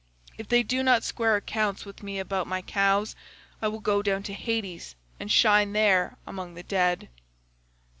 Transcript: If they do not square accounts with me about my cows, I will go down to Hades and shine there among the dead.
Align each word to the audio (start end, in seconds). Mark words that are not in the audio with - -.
If 0.35 0.47
they 0.47 0.63
do 0.63 0.81
not 0.81 1.03
square 1.03 1.35
accounts 1.35 1.85
with 1.85 2.01
me 2.01 2.17
about 2.17 2.47
my 2.47 2.63
cows, 2.63 3.15
I 3.61 3.67
will 3.67 3.79
go 3.81 4.01
down 4.01 4.23
to 4.23 4.33
Hades 4.33 4.95
and 5.19 5.31
shine 5.31 5.73
there 5.73 6.17
among 6.25 6.55
the 6.55 6.63
dead. 6.63 7.07